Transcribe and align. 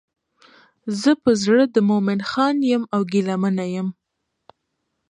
زه 1.01 1.11
په 1.23 1.31
زړه 1.43 1.63
د 1.75 1.77
مومن 1.89 2.19
خان 2.29 2.57
یم 2.71 2.83
او 2.93 3.01
ګیله 3.11 3.35
منه 3.43 3.65
یم. 3.73 3.87